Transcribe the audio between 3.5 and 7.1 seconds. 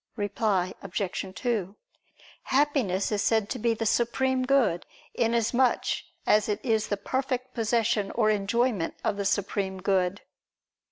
to be the supreme good, inasmuch as it is the